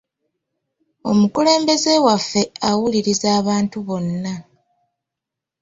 [1.09, 4.33] Omukulembeze waffe awuliriza abantu bonna.